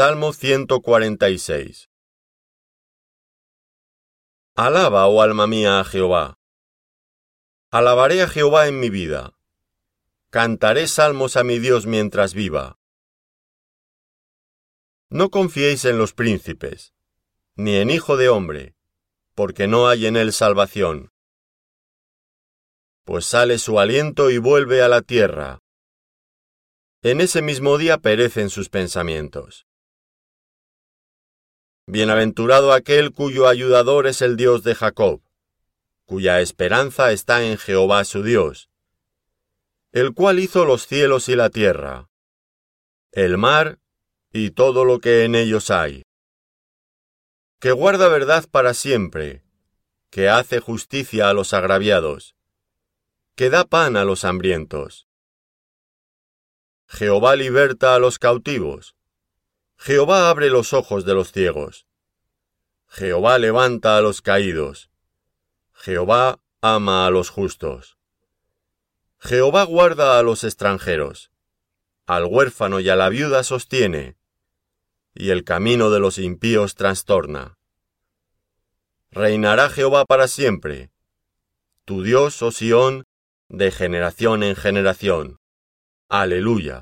[0.00, 1.90] Salmo 146
[4.54, 6.38] Alaba, oh alma mía, a Jehová.
[7.72, 9.32] Alabaré a Jehová en mi vida.
[10.30, 12.78] Cantaré salmos a mi Dios mientras viva.
[15.10, 16.94] No confiéis en los príncipes,
[17.56, 18.76] ni en hijo de hombre,
[19.34, 21.10] porque no hay en él salvación.
[23.02, 25.58] Pues sale su aliento y vuelve a la tierra.
[27.02, 29.67] En ese mismo día perecen sus pensamientos.
[31.90, 35.22] Bienaventurado aquel cuyo ayudador es el Dios de Jacob,
[36.04, 38.68] cuya esperanza está en Jehová su Dios,
[39.92, 42.10] el cual hizo los cielos y la tierra,
[43.10, 43.78] el mar
[44.34, 46.02] y todo lo que en ellos hay,
[47.58, 49.42] que guarda verdad para siempre,
[50.10, 52.36] que hace justicia a los agraviados,
[53.34, 55.08] que da pan a los hambrientos.
[56.86, 58.97] Jehová liberta a los cautivos,
[59.78, 61.86] Jehová abre los ojos de los ciegos.
[62.88, 64.90] Jehová levanta a los caídos.
[65.72, 67.96] Jehová ama a los justos.
[69.20, 71.30] Jehová guarda a los extranjeros.
[72.06, 74.16] Al huérfano y a la viuda sostiene.
[75.14, 77.56] Y el camino de los impíos trastorna.
[79.10, 80.90] Reinará Jehová para siempre.
[81.84, 83.04] Tu Dios, oh Sión,
[83.48, 85.38] de generación en generación.
[86.08, 86.76] Aleluya.